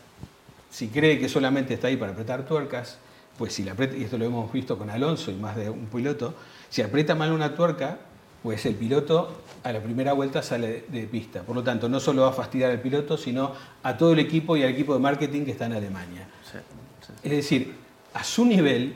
si 0.70 0.88
cree 0.88 1.18
que 1.18 1.28
solamente 1.28 1.74
está 1.74 1.86
ahí 1.86 1.96
para 1.96 2.12
apretar 2.12 2.44
tuercas, 2.44 2.98
pues 3.38 3.54
si 3.54 3.62
la 3.62 3.72
aprieta, 3.72 3.96
y 3.96 4.04
esto 4.04 4.18
lo 4.18 4.24
hemos 4.26 4.52
visto 4.52 4.76
con 4.76 4.90
Alonso 4.90 5.30
y 5.30 5.34
más 5.34 5.56
de 5.56 5.70
un 5.70 5.86
piloto, 5.86 6.34
si 6.68 6.82
aprieta 6.82 7.14
mal 7.14 7.32
una 7.32 7.54
tuerca, 7.54 7.98
pues 8.42 8.66
el 8.66 8.74
piloto 8.74 9.42
a 9.62 9.72
la 9.72 9.80
primera 9.80 10.12
vuelta 10.12 10.42
sale 10.42 10.84
de, 10.88 11.06
pista. 11.06 11.42
Por 11.42 11.54
lo 11.54 11.62
tanto, 11.62 11.88
no 11.88 12.00
solo 12.00 12.22
va 12.22 12.30
a 12.30 12.32
fastidiar 12.32 12.70
al 12.70 12.80
piloto, 12.80 13.16
sino 13.16 13.52
a 13.82 13.96
todo 13.96 14.12
el 14.12 14.18
equipo 14.18 14.56
y 14.56 14.62
al 14.62 14.70
equipo 14.70 14.94
de 14.94 15.00
marketing 15.00 15.44
que 15.44 15.52
está 15.52 15.66
en 15.66 15.74
Alemania. 15.74 16.26
Sí, 16.50 16.58
sí. 17.06 17.12
Es 17.22 17.30
decir, 17.30 17.74
a 18.14 18.24
su 18.24 18.44
nivel, 18.44 18.94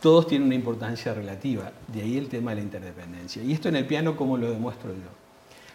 todos 0.00 0.28
tienen 0.28 0.46
una 0.46 0.54
importancia 0.54 1.12
relativa. 1.12 1.72
De 1.88 2.02
ahí 2.02 2.16
el 2.16 2.28
tema 2.28 2.52
de 2.52 2.56
la 2.56 2.62
interdependencia. 2.62 3.42
Y 3.42 3.52
esto 3.52 3.68
en 3.68 3.76
el 3.76 3.86
piano, 3.86 4.16
¿cómo 4.16 4.36
lo 4.36 4.50
demuestro 4.50 4.92
yo? 4.92 5.10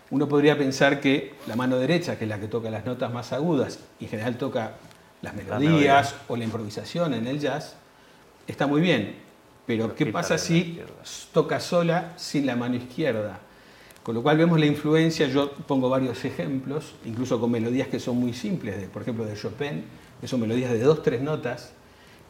Uno 0.10 0.28
podría 0.28 0.58
pensar 0.58 1.00
que 1.00 1.36
la 1.48 1.56
mano 1.56 1.78
derecha, 1.78 2.18
que 2.18 2.26
es 2.26 2.30
la 2.30 2.40
que 2.40 2.48
toca 2.48 2.70
las 2.70 2.86
notas 2.86 3.14
más 3.14 3.32
agudas 3.34 3.80
y 4.00 4.06
en 4.06 4.10
general 4.10 4.38
toca 4.38 4.74
las 5.22 5.34
melodías 5.34 5.62
melodías. 5.62 6.16
o 6.28 6.36
la 6.36 6.44
improvisación 6.44 7.14
en 7.14 7.28
el 7.28 7.40
jazz, 7.40 7.76
está 8.48 8.68
muy 8.68 8.82
bien. 8.82 9.16
Pero 9.72 9.96
¿qué 9.96 10.08
pasa 10.08 10.38
si 10.38 10.82
toca 11.32 11.62
sola 11.62 12.12
sin 12.18 12.46
la 12.46 12.58
mano 12.58 12.76
izquierda? 12.76 13.40
Con 14.04 14.16
lo 14.16 14.22
cual 14.22 14.38
vemos 14.38 14.60
la 14.60 14.66
influencia, 14.66 15.28
yo 15.28 15.52
pongo 15.52 15.88
varios 15.88 16.26
ejemplos, 16.26 16.96
incluso 17.06 17.40
con 17.40 17.52
melodías 17.52 17.88
que 17.88 17.98
son 18.00 18.18
muy 18.18 18.34
simples, 18.34 18.82
de, 18.82 18.88
por 18.88 19.04
ejemplo 19.04 19.24
de 19.24 19.36
Chopin, 19.36 19.86
que 20.20 20.28
son 20.28 20.42
melodías 20.42 20.72
de 20.72 20.80
dos, 20.80 21.04
tres 21.04 21.22
notas, 21.22 21.72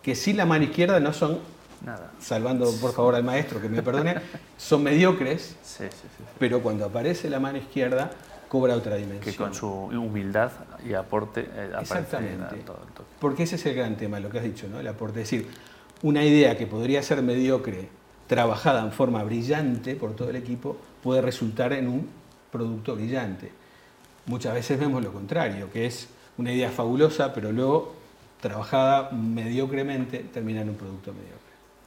que 0.03 0.13
sin 0.13 0.37
la 0.37 0.45
mano 0.45 0.65
izquierda 0.65 0.99
no 0.99 1.13
son, 1.13 1.39
Nada. 1.83 2.11
salvando 2.19 2.71
por 2.79 2.93
favor 2.93 3.15
al 3.15 3.23
maestro 3.23 3.59
que 3.59 3.69
me 3.69 3.81
perdone, 3.81 4.17
son 4.57 4.83
mediocres, 4.83 5.55
Sí, 5.63 5.85
sí, 5.89 6.07
sí, 6.17 6.23
pero 6.37 6.61
cuando 6.61 6.85
aparece 6.85 7.27
la 7.27 7.39
mano 7.39 7.57
izquierda 7.57 8.11
cobra 8.49 8.75
otra 8.75 8.97
dimensión. 8.97 9.33
Que 9.33 9.35
con 9.35 9.55
su 9.55 9.67
humildad 9.67 10.51
y 10.85 10.93
aporte 10.93 11.49
eh, 11.55 11.71
Exactamente. 11.79 12.57
todo 12.65 12.77
toque. 12.93 13.09
Porque 13.19 13.43
ese 13.43 13.55
es 13.55 13.65
el 13.65 13.75
gran 13.75 13.95
tema, 13.95 14.19
lo 14.19 14.29
que 14.29 14.37
has 14.37 14.43
dicho, 14.43 14.67
¿no? 14.69 14.79
El 14.79 14.87
aporte. 14.89 15.21
Es 15.21 15.31
decir, 15.31 15.47
una 16.03 16.23
idea 16.23 16.57
que 16.57 16.67
podría 16.67 17.01
ser 17.03 17.21
mediocre, 17.21 17.87
trabajada 18.27 18.81
en 18.83 18.91
forma 18.91 19.23
brillante 19.23 19.95
por 19.95 20.15
todo 20.15 20.29
el 20.29 20.35
equipo, 20.35 20.77
puede 21.03 21.21
resultar 21.21 21.73
en 21.73 21.87
un 21.87 22.07
producto 22.51 22.95
brillante. 22.95 23.51
Muchas 24.25 24.53
veces 24.53 24.79
vemos 24.79 25.03
lo 25.03 25.11
contrario, 25.11 25.69
que 25.71 25.85
es 25.85 26.07
una 26.37 26.51
idea 26.53 26.69
fabulosa, 26.69 27.33
pero 27.33 27.51
luego, 27.51 27.93
trabajada 28.39 29.11
mediocremente, 29.11 30.19
termina 30.19 30.61
en 30.61 30.69
un 30.69 30.75
producto 30.75 31.11
mediocre. 31.13 31.39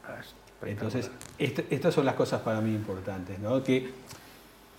Ah. 0.06 0.66
Entonces, 0.66 1.10
est- 1.38 1.70
estas 1.72 1.92
son 1.94 2.04
las 2.06 2.14
cosas 2.14 2.40
para 2.42 2.60
mí 2.60 2.74
importantes, 2.74 3.38
¿no? 3.38 3.62
que 3.62 3.90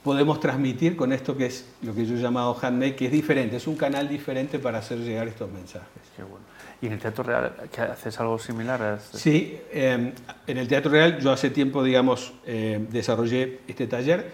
podemos 0.06 0.40
transmitir 0.40 0.96
con 0.96 1.12
esto 1.12 1.36
que 1.36 1.48
es 1.48 1.66
lo 1.82 1.96
que 1.96 2.06
yo 2.06 2.14
he 2.16 2.22
llamado 2.22 2.56
handmade, 2.62 2.96
que 2.96 3.08
es 3.08 3.12
diferente, 3.12 3.56
es 3.56 3.66
un 3.66 3.76
canal 3.76 4.08
diferente 4.08 4.60
para 4.60 4.78
hacer 4.78 5.00
llegar 5.00 5.28
estos 5.28 5.52
mensajes. 5.52 5.90
Qué 6.16 6.22
bueno. 6.22 6.46
¿Y 6.80 6.86
en 6.86 6.94
el 6.94 7.00
Teatro 7.00 7.24
Real 7.24 7.56
¿qué 7.72 7.82
haces 7.82 8.20
algo 8.20 8.38
similar? 8.38 8.80
a 8.84 8.96
este? 8.98 9.18
Sí, 9.18 9.58
eh, 9.72 10.14
en 10.46 10.58
el 10.58 10.68
Teatro 10.68 10.92
Real 10.92 11.18
yo 11.20 11.32
hace 11.32 11.50
tiempo, 11.50 11.84
digamos, 11.84 12.34
eh, 12.46 12.86
desarrollé 12.92 13.62
este 13.68 13.88
taller 13.88 14.32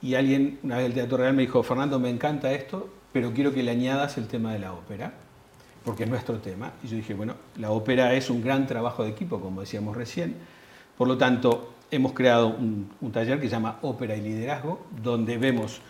y 0.00 0.14
alguien 0.14 0.60
una 0.62 0.76
vez 0.76 0.84
del 0.84 0.94
Teatro 0.94 1.16
Real 1.16 1.34
me 1.34 1.42
dijo, 1.42 1.60
Fernando, 1.64 1.98
me 1.98 2.08
encanta 2.08 2.52
esto, 2.52 2.88
pero 3.12 3.32
quiero 3.32 3.52
que 3.52 3.64
le 3.64 3.72
añadas 3.72 4.16
el 4.16 4.28
tema 4.28 4.52
de 4.52 4.60
la 4.60 4.74
ópera, 4.74 5.12
porque 5.84 6.04
es 6.04 6.08
nuestro 6.08 6.38
tema. 6.38 6.74
Y 6.84 6.86
yo 6.86 6.96
dije, 6.96 7.14
bueno, 7.14 7.34
la 7.56 7.72
ópera 7.72 8.14
es 8.14 8.30
un 8.30 8.44
gran 8.44 8.68
trabajo 8.68 9.02
de 9.02 9.10
equipo, 9.10 9.40
como 9.40 9.62
decíamos 9.62 9.96
recién. 9.96 10.36
Por 11.00 11.08
lo 11.08 11.16
tanto, 11.16 11.72
hemos 11.90 12.12
creado 12.12 12.48
un, 12.48 12.90
taller 13.10 13.40
que 13.40 13.46
se 13.46 13.52
llama 13.52 13.78
Ópera 13.80 14.14
y 14.16 14.20
Liderazgo, 14.20 14.84
donde 15.02 15.38
vemos, 15.38 15.80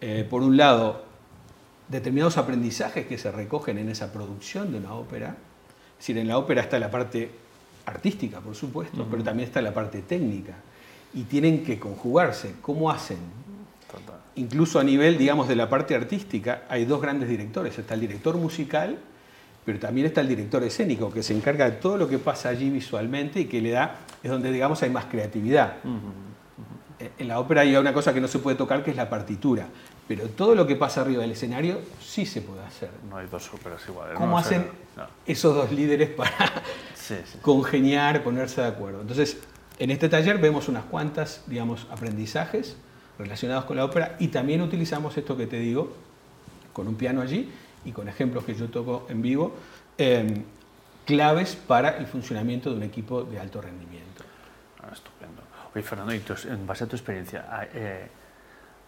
eh, 0.00 0.26
por 0.28 0.42
un 0.42 0.56
lado, 0.56 1.04
determinados 1.86 2.38
aprendizajes 2.38 3.06
que 3.06 3.18
se 3.18 3.30
recogen 3.30 3.78
en 3.78 3.88
esa 3.88 4.12
producción 4.12 4.72
de 4.72 4.78
una 4.78 4.94
ópera. 4.94 5.36
Es 5.92 5.98
decir, 5.98 6.18
en 6.18 6.26
la 6.26 6.38
ópera 6.38 6.62
está 6.62 6.76
la 6.80 6.90
parte 6.90 7.30
artística, 7.86 8.40
por 8.40 8.56
supuesto, 8.56 9.06
pero 9.08 9.22
también 9.22 9.46
está 9.46 9.62
la 9.62 9.72
parte 9.72 10.02
técnica. 10.02 10.54
Y 11.14 11.22
tienen 11.22 11.62
que 11.62 11.78
conjugarse. 11.78 12.56
¿Cómo 12.60 12.90
hacen? 12.90 13.18
Incluso 14.34 14.80
a 14.80 14.82
nivel, 14.82 15.18
digamos, 15.18 15.46
de 15.46 15.54
la 15.54 15.70
parte 15.70 15.94
artística, 15.94 16.64
hay 16.68 16.84
dos 16.84 17.00
grandes 17.00 17.28
directores. 17.28 17.78
Está 17.78 17.94
el 17.94 18.00
director 18.00 18.36
musical, 18.36 18.98
pero 19.68 19.78
también 19.78 20.06
está 20.06 20.22
el 20.22 20.28
director 20.28 20.64
escénico, 20.64 21.12
que 21.12 21.22
se 21.22 21.36
encarga 21.36 21.66
de 21.66 21.72
todo 21.72 21.98
lo 21.98 22.08
que 22.08 22.18
pasa 22.18 22.48
allí 22.48 22.70
visualmente 22.70 23.40
y 23.40 23.44
que 23.44 23.60
le 23.60 23.72
da, 23.72 23.96
es 24.22 24.30
donde, 24.30 24.50
digamos, 24.50 24.82
hay 24.82 24.88
más 24.88 25.04
creatividad. 25.04 25.74
En 27.18 27.28
la 27.28 27.38
ópera 27.38 27.60
hay 27.60 27.76
una 27.76 27.92
cosa 27.92 28.14
que 28.14 28.20
no 28.22 28.28
se 28.28 28.38
puede 28.38 28.56
tocar, 28.56 28.82
que 28.82 28.92
es 28.92 28.96
la 28.96 29.10
partitura. 29.10 29.66
Pero 30.08 30.26
todo 30.28 30.54
lo 30.54 30.66
que 30.66 30.74
pasa 30.74 31.02
arriba 31.02 31.20
del 31.20 31.32
escenario 31.32 31.82
sí 32.00 32.24
se 32.24 32.40
puede 32.40 32.62
hacer. 32.62 32.88
No 33.10 33.18
hay 33.18 33.26
dos 33.26 33.52
óperas 33.52 33.86
iguales. 33.86 34.16
¿Cómo 34.16 34.38
hacen 34.38 34.70
esos 35.26 35.54
dos 35.54 35.70
líderes 35.70 36.08
para 36.16 36.32
congeniar, 37.42 38.24
ponerse 38.24 38.62
de 38.62 38.68
acuerdo? 38.68 39.02
Entonces, 39.02 39.36
en 39.78 39.90
este 39.90 40.08
taller 40.08 40.38
vemos 40.38 40.68
unas 40.68 40.84
cuantas, 40.84 41.42
digamos, 41.46 41.86
aprendizajes 41.90 42.78
relacionados 43.18 43.66
con 43.66 43.76
la 43.76 43.84
ópera 43.84 44.16
y 44.18 44.28
también 44.28 44.62
utilizamos 44.62 45.14
esto 45.18 45.36
que 45.36 45.46
te 45.46 45.58
digo, 45.58 45.92
con 46.72 46.88
un 46.88 46.94
piano 46.94 47.20
allí 47.20 47.50
y 47.84 47.92
con 47.92 48.08
ejemplos 48.08 48.44
que 48.44 48.54
yo 48.54 48.68
toco 48.68 49.06
en 49.08 49.22
vivo, 49.22 49.54
em, 49.96 50.44
claves 51.06 51.56
para 51.56 51.96
el 51.96 52.06
funcionamiento 52.06 52.70
de 52.70 52.76
un 52.76 52.82
equipo 52.82 53.22
de 53.22 53.40
alto 53.40 53.62
rendimiento. 53.62 54.24
Ah, 54.82 54.90
estupendo. 54.92 55.42
Oye, 55.74 55.82
Fernando, 55.82 56.12
en 56.12 56.66
base 56.66 56.84
a 56.84 56.86
tu 56.86 56.96
experiencia, 56.96 57.68
eh, 57.72 58.08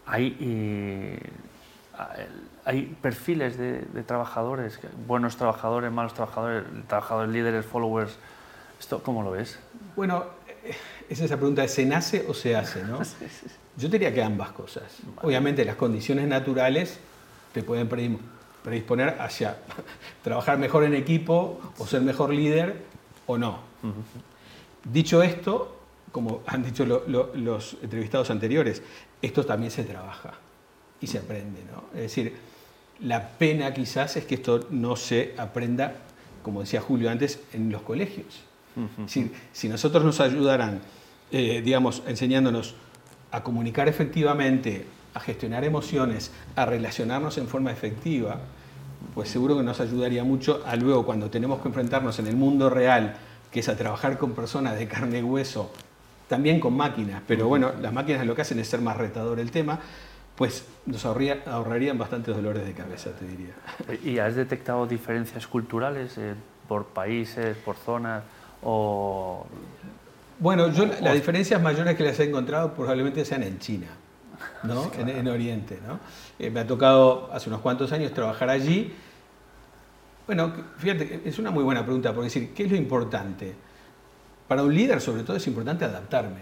hay, 0.06 1.18
hay 2.64 2.96
perfiles 3.00 3.56
de, 3.56 4.02
trabajadores, 4.06 4.80
buenos 5.06 5.36
trabajadores, 5.36 5.90
malos 5.92 6.14
trabajadores, 6.14 6.64
trabajadores 6.88 7.32
líderes, 7.32 7.64
followers. 7.64 8.16
¿Esto 8.78 9.02
cómo 9.02 9.22
lo 9.22 9.32
ves? 9.32 9.58
Bueno, 9.94 10.24
es 11.08 11.20
esa 11.20 11.36
pregunta, 11.36 11.66
¿se 11.68 11.84
nace 11.84 12.24
o 12.28 12.34
se 12.34 12.56
hace? 12.56 12.82
¿no? 12.84 12.98
Yo 13.76 13.88
diría 13.88 14.12
que 14.12 14.22
ambas 14.22 14.50
cosas. 14.52 14.84
Obviamente 15.22 15.64
las 15.64 15.76
condiciones 15.76 16.26
naturales 16.26 16.98
te 17.52 17.62
pueden 17.62 17.88
predisponer 17.88 18.39
hacia 19.18 19.58
trabajar 20.22 20.58
mejor 20.58 20.84
en 20.84 20.94
equipo 20.94 21.60
o 21.78 21.86
ser 21.86 22.02
mejor 22.02 22.32
líder 22.32 22.82
o 23.26 23.38
no. 23.38 23.58
Dicho 24.84 25.22
esto, 25.22 25.76
como 26.12 26.42
han 26.46 26.62
dicho 26.62 26.84
los 26.84 27.76
entrevistados 27.82 28.30
anteriores, 28.30 28.82
esto 29.22 29.44
también 29.44 29.70
se 29.70 29.84
trabaja 29.84 30.32
y 31.00 31.06
se 31.06 31.18
aprende. 31.18 31.60
¿no? 31.72 31.84
Es 31.94 32.02
decir, 32.02 32.34
la 33.00 33.28
pena 33.30 33.72
quizás 33.72 34.16
es 34.16 34.24
que 34.24 34.36
esto 34.36 34.66
no 34.70 34.96
se 34.96 35.34
aprenda, 35.38 35.94
como 36.42 36.60
decía 36.60 36.80
Julio 36.80 37.10
antes, 37.10 37.40
en 37.52 37.70
los 37.70 37.82
colegios. 37.82 38.40
si 39.52 39.68
nosotros 39.68 40.04
nos 40.04 40.20
ayudaran, 40.20 40.80
eh, 41.32 41.62
digamos, 41.64 42.02
enseñándonos 42.06 42.74
a 43.30 43.42
comunicar 43.42 43.88
efectivamente, 43.88 44.86
a 45.14 45.20
gestionar 45.20 45.64
emociones, 45.64 46.30
a 46.56 46.66
relacionarnos 46.66 47.38
en 47.38 47.48
forma 47.48 47.72
efectiva, 47.72 48.40
pues 49.14 49.28
seguro 49.28 49.56
que 49.56 49.62
nos 49.62 49.80
ayudaría 49.80 50.24
mucho 50.24 50.62
a 50.66 50.76
luego 50.76 51.04
cuando 51.04 51.30
tenemos 51.30 51.60
que 51.60 51.68
enfrentarnos 51.68 52.18
en 52.18 52.26
el 52.26 52.36
mundo 52.36 52.70
real, 52.70 53.16
que 53.50 53.60
es 53.60 53.68
a 53.68 53.76
trabajar 53.76 54.18
con 54.18 54.32
personas 54.32 54.78
de 54.78 54.86
carne 54.86 55.18
y 55.18 55.22
hueso, 55.22 55.72
también 56.28 56.60
con 56.60 56.76
máquinas, 56.76 57.22
pero 57.26 57.48
bueno, 57.48 57.72
las 57.80 57.92
máquinas 57.92 58.24
lo 58.24 58.34
que 58.34 58.42
hacen 58.42 58.60
es 58.60 58.68
ser 58.68 58.80
más 58.80 58.96
retador 58.96 59.40
el 59.40 59.50
tema, 59.50 59.80
pues 60.36 60.64
nos 60.86 61.04
ahorrarían 61.04 61.98
bastantes 61.98 62.34
dolores 62.34 62.64
de 62.64 62.72
cabeza, 62.72 63.10
te 63.10 63.26
diría. 63.26 63.52
¿Y 64.02 64.18
has 64.18 64.36
detectado 64.36 64.86
diferencias 64.86 65.46
culturales 65.46 66.16
eh, 66.16 66.34
por 66.68 66.86
países, 66.86 67.56
por 67.58 67.76
zonas 67.76 68.22
o...? 68.62 69.46
Bueno, 70.38 70.72
yo 70.72 70.86
las 70.86 71.12
diferencias 71.12 71.60
mayores 71.60 71.94
que 71.96 72.04
las 72.04 72.18
he 72.20 72.24
encontrado 72.24 72.72
probablemente 72.72 73.22
sean 73.26 73.42
en 73.42 73.58
China, 73.58 73.88
¿no? 74.62 74.90
en, 74.96 75.28
Oriente. 75.28 75.78
¿no? 75.86 76.00
Eh, 76.38 76.50
me 76.50 76.60
ha 76.60 76.66
tocado 76.66 77.30
hace 77.32 77.48
unos 77.48 77.60
cuantos 77.60 77.92
años 77.92 78.12
trabajar 78.12 78.50
allí. 78.50 78.92
Bueno, 80.26 80.52
fíjate, 80.78 81.22
es 81.24 81.38
una 81.38 81.50
muy 81.50 81.64
buena 81.64 81.84
pregunta, 81.84 82.12
porque 82.12 82.26
decir, 82.26 82.54
¿qué 82.54 82.64
es 82.64 82.70
lo 82.70 82.76
importante? 82.76 83.54
Para 84.46 84.62
un 84.62 84.74
líder, 84.74 85.00
sobre 85.00 85.22
todo, 85.22 85.36
es 85.36 85.46
importante 85.46 85.84
adaptarme. 85.84 86.40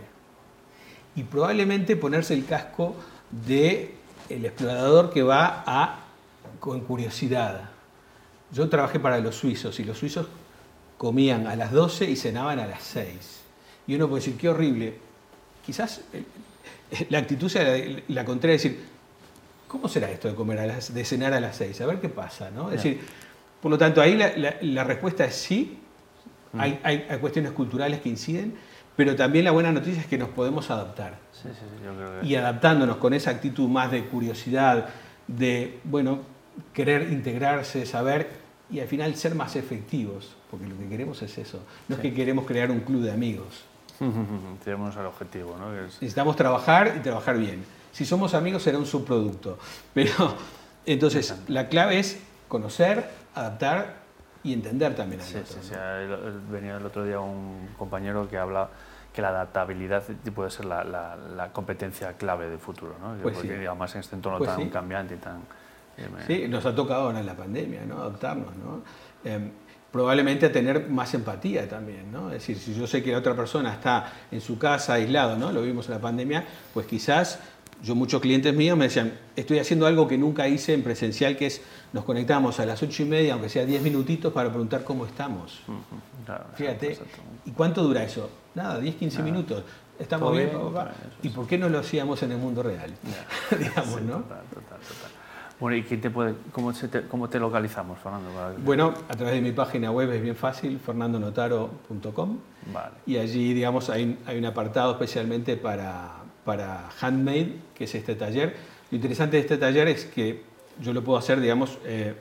Y 1.16 1.22
probablemente 1.22 1.96
ponerse 1.96 2.34
el 2.34 2.44
casco 2.44 2.96
del 3.30 3.90
el 4.28 4.44
explorador 4.44 5.10
que 5.10 5.22
va 5.22 5.64
a, 5.66 6.00
con 6.60 6.80
curiosidad. 6.80 7.70
Yo 8.52 8.68
trabajé 8.68 9.00
para 9.00 9.18
los 9.20 9.36
suizos 9.36 9.78
y 9.80 9.84
los 9.84 9.98
suizos 9.98 10.26
comían 10.96 11.46
a 11.46 11.56
las 11.56 11.72
12 11.72 12.10
y 12.10 12.16
cenaban 12.16 12.58
a 12.58 12.66
las 12.66 12.82
6. 12.82 13.40
Y 13.86 13.94
uno 13.94 14.08
puede 14.08 14.20
decir, 14.20 14.36
qué 14.36 14.48
horrible. 14.48 14.98
Quizás 15.64 16.02
la 17.10 17.18
actitud 17.18 17.48
sea 17.48 17.76
la, 18.08 18.24
contraria, 18.24 18.54
decir, 18.54 18.80
¿cómo 19.66 19.88
será 19.88 20.10
esto 20.10 20.28
de, 20.28 20.34
comer 20.34 20.58
a 20.60 20.66
las, 20.66 20.94
de 20.94 21.04
cenar 21.04 21.32
a 21.34 21.40
las 21.40 21.56
6? 21.56 21.80
A 21.80 21.86
ver 21.86 22.00
qué 22.00 22.08
pasa. 22.08 22.50
¿no? 22.50 22.70
Es 22.70 22.82
decir, 22.82 23.00
por 23.60 23.70
lo 23.70 23.78
tanto, 23.78 24.00
ahí 24.00 24.16
la 24.16 24.84
respuesta 24.84 25.24
es 25.24 25.34
sí, 25.34 25.78
Mm. 26.52 26.60
Hay, 26.82 27.18
cuestiones 27.20 27.52
culturales 27.52 28.00
que 28.00 28.08
inciden, 28.08 28.54
pero 28.96 29.14
también 29.16 29.44
la 29.44 29.50
buena 29.50 29.72
noticia 29.72 30.00
es 30.00 30.06
que 30.06 30.18
nos 30.18 30.30
podemos 30.30 30.70
adaptar. 30.70 31.18
Y 32.22 32.34
adaptándonos 32.34 32.96
con 32.96 33.14
esa 33.14 33.30
actitud 33.30 33.68
más 33.68 33.90
de 33.90 34.04
curiosidad, 34.04 34.88
de, 35.26 35.78
bueno, 35.84 36.20
querer 36.72 37.12
integrarse, 37.12 37.86
saber 37.86 38.28
y 38.70 38.80
al 38.80 38.88
final 38.88 39.14
ser 39.14 39.34
más 39.34 39.56
efectivos, 39.56 40.36
porque 40.50 40.66
lo 40.66 40.76
que 40.76 40.88
queremos 40.88 41.22
es 41.22 41.38
eso. 41.38 41.60
No 41.86 41.96
es 41.96 42.00
que 42.00 42.12
queremos 42.12 42.44
crear 42.46 42.70
un 42.70 42.80
club 42.80 43.02
de 43.02 43.12
amigos. 43.12 43.64
Tenemos 44.64 44.96
el 44.96 45.06
objetivo, 45.06 45.56
¿no? 45.58 45.72
Necesitamos 45.72 46.36
trabajar 46.36 46.94
y 46.96 47.00
trabajar 47.00 47.38
bien. 47.38 47.64
Si 47.92 48.04
somos 48.04 48.34
amigos 48.34 48.62
será 48.62 48.78
un 48.78 48.86
subproducto. 48.86 49.58
Pero 49.94 50.34
entonces 50.86 51.34
la 51.48 51.68
clave 51.68 51.98
es 51.98 52.20
conocer, 52.48 53.08
adaptar 53.34 53.96
y 54.42 54.52
entender 54.52 54.94
también 54.94 55.20
sí, 55.20 55.38
Sí, 55.44 55.58
sí. 55.62 55.74
Venía 56.50 56.76
el 56.76 56.86
otro 56.86 57.04
día 57.04 57.20
un 57.20 57.70
compañero 57.76 58.28
que 58.28 58.38
habla 58.38 58.68
que 59.12 59.22
la 59.22 59.30
adaptabilidad 59.30 60.04
puede 60.34 60.50
ser 60.50 60.66
la, 60.66 60.84
la, 60.84 61.52
competencia 61.52 62.12
clave 62.12 62.48
del 62.48 62.60
futuro, 62.60 62.94
¿no? 63.00 63.16
Pues 63.20 63.34
Porque 63.34 63.58
sí. 63.58 63.66
además 63.66 63.94
en 63.94 64.00
este 64.00 64.14
entorno 64.14 64.38
pues 64.38 64.54
tan 64.54 64.68
cambiante 64.68 65.14
y 65.14 65.18
tan... 65.18 65.38
Eh, 65.96 66.08
sí, 66.26 66.46
nos 66.48 66.64
ha 66.66 66.74
tocado 66.74 67.06
ahora 67.06 67.18
en 67.18 67.26
la 67.26 67.34
pandemia, 67.34 67.84
¿no? 67.84 68.00
Adaptarnos, 68.00 68.54
¿no? 68.56 68.82
Eh, 69.24 69.50
probablemente 69.92 70.46
a 70.46 70.52
tener 70.52 70.88
más 70.88 71.14
empatía 71.14 71.68
también, 71.68 72.12
¿no? 72.12 72.28
Es 72.28 72.46
decir, 72.46 72.58
si 72.58 72.74
yo 72.74 72.86
sé 72.86 73.02
que 73.02 73.12
la 73.12 73.18
otra 73.18 73.34
persona 73.34 73.72
está 73.72 74.12
en 74.30 74.40
su 74.40 74.58
casa 74.58 74.94
aislado, 74.94 75.36
¿no? 75.36 75.50
Lo 75.52 75.62
vimos 75.62 75.86
en 75.86 75.94
la 75.94 76.00
pandemia, 76.00 76.44
pues 76.74 76.86
quizás 76.86 77.38
yo 77.82 77.94
muchos 77.94 78.20
clientes 78.20 78.54
míos 78.54 78.76
me 78.76 78.84
decían, 78.84 79.12
estoy 79.36 79.58
haciendo 79.60 79.86
algo 79.86 80.08
que 80.08 80.18
nunca 80.18 80.48
hice 80.48 80.74
en 80.74 80.82
presencial, 80.82 81.36
que 81.36 81.46
es 81.46 81.62
nos 81.92 82.04
conectamos 82.04 82.58
a 82.60 82.66
las 82.66 82.82
ocho 82.82 83.02
y 83.02 83.06
media, 83.06 83.34
aunque 83.34 83.48
sea 83.48 83.64
diez 83.64 83.82
minutitos, 83.82 84.32
para 84.32 84.48
preguntar 84.50 84.84
cómo 84.84 85.06
estamos. 85.06 85.60
Fíjate, 86.54 86.98
¿y 87.46 87.52
cuánto 87.52 87.82
dura 87.82 88.02
eso? 88.02 88.28
Nada, 88.54 88.78
10, 88.78 88.96
15 88.96 89.22
minutos. 89.22 89.62
Estamos 89.98 90.32
bien, 90.32 90.50
¿y 91.22 91.28
por 91.30 91.46
qué 91.46 91.58
no 91.58 91.68
lo 91.68 91.78
hacíamos 91.78 92.22
en 92.22 92.32
el 92.32 92.38
mundo 92.38 92.62
real? 92.62 92.92
Digamos, 93.58 94.02
¿no? 94.02 94.18
Total, 94.18 94.42
total, 94.52 94.78
total. 94.80 95.17
Bueno, 95.60 95.76
¿y 95.76 95.82
te 95.82 96.10
puede, 96.10 96.34
cómo, 96.52 96.72
te, 96.72 97.02
cómo, 97.08 97.28
te, 97.28 97.40
localizamos, 97.40 97.98
Fernando? 97.98 98.28
Bueno, 98.58 98.94
a 99.08 99.16
través 99.16 99.34
de 99.34 99.40
mi 99.40 99.50
página 99.50 99.90
web 99.90 100.12
es 100.12 100.22
bien 100.22 100.36
fácil, 100.36 100.78
fernandonotaro.com. 100.78 102.38
Vale. 102.72 102.94
Y 103.06 103.16
allí, 103.16 103.54
digamos, 103.54 103.90
hay, 103.90 104.18
hay 104.26 104.38
un 104.38 104.44
apartado 104.44 104.92
especialmente 104.92 105.56
para, 105.56 106.12
para 106.44 106.88
Handmade, 107.00 107.56
que 107.74 107.84
es 107.84 107.94
este 107.94 108.14
taller. 108.14 108.54
Lo 108.90 108.96
interesante 108.96 109.36
de 109.36 109.40
este 109.40 109.58
taller 109.58 109.88
es 109.88 110.04
que 110.04 110.44
yo 110.80 110.92
lo 110.92 111.02
puedo 111.02 111.18
hacer, 111.18 111.40
digamos, 111.40 111.78
eh, 111.84 112.14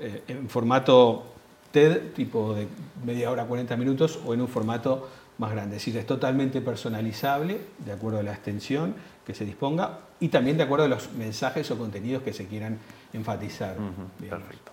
eh, 0.00 0.22
en 0.28 0.48
formato 0.48 1.26
TED, 1.70 2.12
tipo 2.14 2.54
de 2.54 2.66
media 3.04 3.30
hora, 3.30 3.44
40 3.44 3.76
minutos, 3.76 4.18
o 4.24 4.32
en 4.32 4.40
un 4.40 4.48
formato 4.48 5.08
más 5.38 5.52
grande. 5.52 5.76
Es 5.76 5.82
decir, 5.82 5.96
es 5.96 6.06
totalmente 6.06 6.60
personalizable, 6.60 7.60
de 7.84 7.92
acuerdo 7.92 8.18
a 8.18 8.22
la 8.22 8.32
extensión 8.32 8.94
que 9.26 9.34
se 9.34 9.44
disponga, 9.44 10.00
y 10.20 10.28
también 10.28 10.56
de 10.56 10.64
acuerdo 10.64 10.84
a 10.84 10.88
los 10.88 11.12
mensajes 11.12 11.70
o 11.70 11.78
contenidos 11.78 12.22
que 12.22 12.32
se 12.32 12.46
quieran 12.46 12.78
enfatizar. 13.12 13.76
perfecto. 14.18 14.72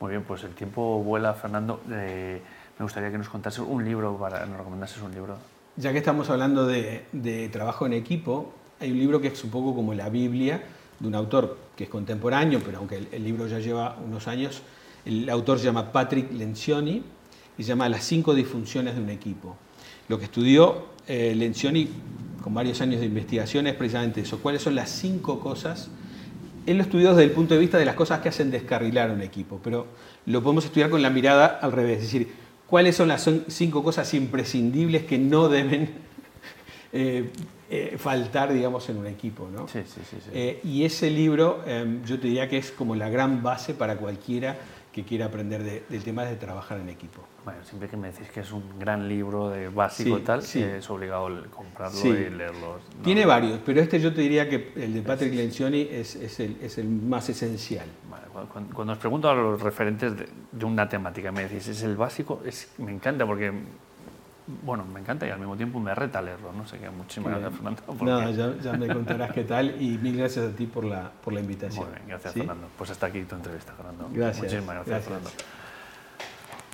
Muy 0.00 0.10
bien, 0.10 0.24
pues 0.24 0.42
el 0.44 0.54
tiempo 0.54 1.02
vuela, 1.02 1.32
Fernando. 1.34 1.80
Eh, 1.90 2.40
me 2.78 2.82
gustaría 2.82 3.10
que 3.10 3.18
nos 3.18 3.28
contases 3.28 3.60
un 3.60 3.84
libro, 3.84 4.16
para, 4.18 4.44
nos 4.46 4.58
recomendases 4.58 5.00
un 5.02 5.12
libro 5.12 5.36
ya 5.76 5.92
que 5.92 5.98
estamos 5.98 6.28
hablando 6.28 6.66
de, 6.66 7.48
trabajo 7.50 7.86
en 7.86 7.94
equipo, 7.94 8.52
hay 8.80 8.90
un 8.90 8.98
libro 8.98 9.20
que 9.20 9.28
es 9.28 9.44
un 9.44 9.50
poco 9.50 9.74
como 9.74 9.94
la 9.94 10.08
Biblia 10.08 10.62
de 10.98 11.08
un 11.08 11.14
autor 11.14 11.56
que 11.76 11.84
es 11.84 11.90
contemporáneo, 11.90 12.60
pero 12.64 12.78
aunque 12.78 13.08
el, 13.10 13.24
libro 13.24 13.46
ya 13.46 13.58
lleva 13.58 13.96
unos 14.04 14.28
años, 14.28 14.62
el 15.04 15.28
autor 15.30 15.58
se 15.58 15.64
llama 15.64 15.90
Patrick 15.90 16.30
Lencioni 16.32 17.02
y 17.56 17.62
se 17.62 17.68
llama 17.68 17.88
Las 17.88 18.04
cinco 18.04 18.34
disfunciones 18.34 18.94
de 18.94 19.02
un 19.02 19.10
equipo. 19.10 19.56
Lo 20.08 20.18
que 20.18 20.24
estudió 20.24 20.86
eh, 21.06 21.34
Lencioni 21.34 21.88
con 22.42 22.54
varios 22.54 22.80
años 22.80 23.00
de 23.00 23.06
investigación 23.06 23.66
es 23.66 23.74
precisamente 23.74 24.22
eso, 24.22 24.38
cuáles 24.40 24.62
son 24.62 24.74
las 24.74 24.90
cinco 24.90 25.38
cosas 25.38 25.90
él 26.66 26.76
lo 26.76 26.82
estudió 26.84 27.10
desde 27.10 27.24
el 27.24 27.32
punto 27.32 27.54
de 27.54 27.60
vista 27.60 27.78
de 27.78 27.84
las 27.84 27.94
cosas 27.94 28.20
que 28.20 28.28
hacen 28.28 28.50
descarrilar 28.50 29.10
un 29.10 29.22
equipo, 29.22 29.60
pero 29.62 29.86
lo 30.26 30.42
podemos 30.42 30.64
estudiar 30.64 30.90
con 30.90 31.02
la 31.02 31.10
mirada 31.10 31.46
al 31.46 31.72
revés, 31.72 31.98
es 31.98 32.04
decir, 32.04 32.32
cuáles 32.66 32.96
son 32.96 33.08
las 33.08 33.28
cinco 33.48 33.82
cosas 33.82 34.14
imprescindibles 34.14 35.04
que 35.04 35.18
no 35.18 35.48
deben 35.48 35.90
eh, 36.92 37.30
eh, 37.68 37.96
faltar, 37.98 38.52
digamos, 38.52 38.88
en 38.88 38.98
un 38.98 39.06
equipo. 39.08 39.48
¿no? 39.52 39.66
Sí, 39.66 39.80
sí, 39.86 40.00
sí. 40.08 40.16
Eh, 40.32 40.60
y 40.62 40.84
ese 40.84 41.10
libro 41.10 41.64
em, 41.66 42.04
yo 42.04 42.18
te 42.18 42.28
diría 42.28 42.48
que 42.48 42.58
es 42.58 42.70
como 42.70 42.94
la 42.94 43.08
gran 43.08 43.42
base 43.42 43.74
para 43.74 43.96
cualquiera 43.96 44.56
que 44.92 45.04
quiera 45.04 45.26
aprender 45.26 45.62
del 45.88 46.04
tema 46.04 46.24
de 46.24 46.36
trabajar 46.36 46.78
en 46.78 46.90
equipo. 46.90 47.22
Bueno, 47.44 47.64
siempre 47.64 47.88
que 47.88 47.96
me 47.96 48.12
decís 48.12 48.28
que 48.28 48.40
es 48.40 48.52
un 48.52 48.78
gran 48.78 49.08
libro 49.08 49.48
de 49.48 49.68
básico 49.68 50.18
y 50.18 50.20
tal, 50.20 50.42
sí. 50.42 50.62
es 50.62 50.88
obligado 50.90 51.28
comprarlo 51.50 51.98
y 52.06 52.28
leerlo. 52.28 52.78
Tiene 53.02 53.24
varios, 53.24 53.60
pero 53.64 53.80
este 53.80 53.98
yo 53.98 54.12
te 54.12 54.20
diría 54.20 54.48
que 54.48 54.72
el 54.76 54.92
de 54.92 55.02
Patrick 55.02 55.32
Lencioni 55.32 55.88
es, 55.90 56.14
es, 56.16 56.38
el, 56.40 56.58
es 56.60 56.76
el, 56.76 56.88
más 56.88 57.28
esencial. 57.30 57.86
cuando, 58.74 58.92
os 58.92 58.98
pregunto 58.98 59.30
a 59.30 59.34
los 59.34 59.60
referentes 59.62 60.12
de, 60.16 60.64
una 60.64 60.86
temática, 60.88 61.32
me 61.32 61.44
decís, 61.48 61.68
¿es 61.68 61.82
el 61.82 61.96
básico? 61.96 62.42
Es, 62.44 62.72
me 62.76 62.92
encanta 62.92 63.24
porque 63.24 63.50
bueno, 64.46 64.84
me 64.84 65.00
encanta 65.00 65.26
y 65.26 65.30
al 65.30 65.38
mismo 65.38 65.56
tiempo 65.56 65.78
me 65.78 65.94
reta 65.94 66.20
leerlo, 66.20 66.52
¿no? 66.52 66.66
sé 66.66 66.78
qué, 66.78 66.90
muchísimas 66.90 67.38
gracias, 67.38 67.54
Fernando. 67.54 67.82
No, 68.04 68.30
ya, 68.30 68.54
ya, 68.60 68.72
me 68.72 68.88
contarás 68.88 69.32
qué 69.32 69.44
tal 69.44 69.80
y 69.80 69.98
mil 69.98 70.16
gracias 70.16 70.52
a 70.52 70.56
ti 70.56 70.66
por 70.66 70.84
la, 70.84 71.10
por 71.22 71.32
la 71.32 71.40
invitación. 71.40 71.84
Muy 71.84 71.94
bien, 71.94 72.08
gracias, 72.08 72.34
Fernando. 72.34 72.68
Pues 72.76 72.90
hasta 72.90 73.06
aquí 73.06 73.22
tu 73.22 73.36
entrevista, 73.36 73.72
Fernando. 73.72 74.08
Gracias. 74.12 74.44
Muchísimas 74.44 74.74
gracias, 74.74 75.04
Fernando. 75.04 75.30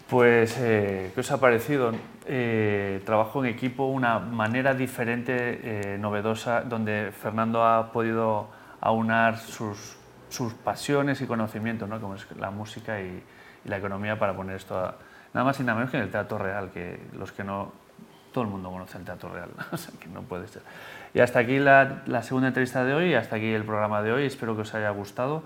Pues, 0.09 0.57
eh, 0.59 1.13
¿qué 1.15 1.21
os 1.21 1.31
ha 1.31 1.39
parecido? 1.39 1.93
Eh, 2.25 3.03
trabajo 3.05 3.45
en 3.45 3.51
equipo, 3.51 3.85
una 3.85 4.19
manera 4.19 4.73
diferente, 4.73 5.95
eh, 5.95 5.99
novedosa, 5.99 6.63
donde 6.63 7.13
Fernando 7.13 7.63
ha 7.63 7.93
podido 7.93 8.49
aunar 8.81 9.37
sus, 9.37 9.99
sus 10.31 10.55
pasiones 10.55 11.21
y 11.21 11.27
conocimientos, 11.27 11.87
¿no? 11.87 12.01
como 12.01 12.15
es 12.15 12.27
la 12.39 12.51
música 12.51 13.03
y, 13.03 13.23
y 13.65 13.69
la 13.69 13.77
economía, 13.77 14.19
para 14.19 14.35
poner 14.35 14.57
esto 14.57 14.79
a 14.79 14.97
nada 15.35 15.45
más 15.45 15.59
y 15.61 15.63
nada 15.63 15.77
menos 15.77 15.91
que 15.91 15.97
en 15.97 16.05
el 16.05 16.11
Teatro 16.11 16.39
Real, 16.39 16.71
que 16.71 17.01
los 17.13 17.33
que 17.33 17.45
no, 17.45 17.73
todo 18.33 18.45
el 18.45 18.51
mundo 18.51 18.71
conoce 18.71 18.99
el 18.99 19.05
Teatro 19.05 19.33
Real, 19.33 19.51
o 19.73 19.77
sea 19.77 19.99
que 19.99 20.09
no 20.09 20.23
puede 20.23 20.49
ser. 20.49 20.63
Y 21.15 21.21
hasta 21.21 21.39
aquí 21.41 21.59
la, 21.59 22.23
segunda 22.23 22.49
entrevista 22.49 22.85
de 22.85 22.95
hoy, 22.95 23.15
hasta 23.15 23.37
aquí 23.37 23.53
el 23.53 23.65
programa 23.65 24.03
de 24.03 24.13
hoy, 24.13 24.27
espero 24.27 24.55
que 24.55 24.63
os 24.63 24.75
haya 24.75 24.91
gustado. 24.91 25.43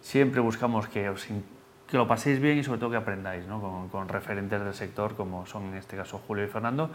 Siempre 0.00 0.40
buscamos 0.40 0.88
que, 0.88 1.08
os, 1.08 1.24
que 1.24 1.96
lo 1.96 2.06
paséis 2.06 2.40
bien 2.40 2.58
y 2.58 2.64
sobre 2.64 2.80
todo 2.80 2.90
que 2.90 2.96
aprendáis 2.96 3.46
¿no? 3.46 3.88
con, 3.90 4.08
referentes 4.08 4.62
del 4.62 4.74
sector 4.74 5.16
como 5.16 5.46
son 5.46 5.68
en 5.68 5.76
este 5.76 5.96
caso 5.96 6.20
Julio 6.26 6.44
y 6.44 6.48
Fernando. 6.48 6.90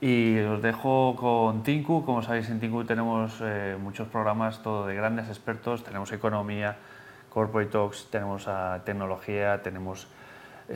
Y 0.00 0.40
os 0.40 0.62
dejo 0.62 1.14
con 1.14 1.62
Tinku, 1.62 2.04
como 2.06 2.22
sabéis 2.22 2.48
en 2.48 2.58
Tinku 2.58 2.84
tenemos 2.84 3.38
eh, 3.42 3.76
muchos 3.78 4.08
programas, 4.08 4.62
todo 4.62 4.86
de 4.86 4.94
grandes 4.94 5.28
expertos, 5.28 5.84
tenemos 5.84 6.10
economía, 6.12 6.78
corporate 7.28 7.70
talks, 7.70 8.08
tenemos 8.10 8.48
a 8.48 8.80
tecnología, 8.84 9.62
tenemos 9.62 10.08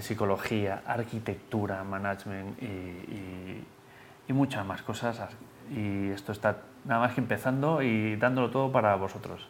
psicología, 0.01 0.83
arquitectura, 0.87 1.85
management 1.85 2.63
y, 2.63 4.33
muchas 4.33 4.67
más 4.67 4.83
cosas. 4.83 5.21
Y 5.71 6.11
esto 6.11 6.33
está 6.33 6.59
nada 6.85 7.01
más 7.01 7.15
que 7.15 7.21
empezando 7.21 7.83
y 7.83 8.17
dándolo 8.17 8.51
todo 8.51 8.73
para 8.73 8.95
vosotros. 8.97 9.49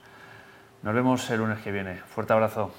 Nos 0.82 0.94
vemos 0.94 1.28
el 1.30 1.38
lunes 1.38 1.60
que 1.60 1.72
viene. 1.72 1.96
Fuerte 1.96 2.32
abrazo. 2.32 2.72